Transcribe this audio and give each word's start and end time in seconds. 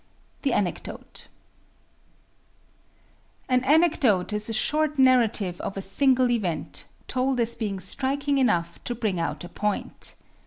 The 0.41 0.53
Anecdote 0.53 1.27
An 3.47 3.63
anecdote 3.63 4.33
is 4.33 4.49
a 4.49 4.51
short 4.53 4.97
narrative 4.97 5.61
of 5.61 5.77
a 5.77 5.81
single 5.83 6.31
event, 6.31 6.85
told 7.07 7.39
as 7.39 7.53
being 7.53 7.79
striking 7.79 8.39
enough 8.39 8.83
to 8.85 8.95
bring 8.95 9.19
out 9.19 9.43
a 9.43 9.49
point. 9.49 10.15